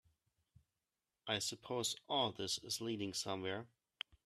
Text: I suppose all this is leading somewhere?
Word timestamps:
I 1.27 1.37
suppose 1.37 1.95
all 2.09 2.31
this 2.31 2.57
is 2.63 2.81
leading 2.81 3.13
somewhere? 3.13 3.67